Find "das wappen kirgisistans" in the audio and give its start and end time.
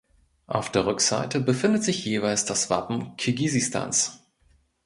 2.45-4.25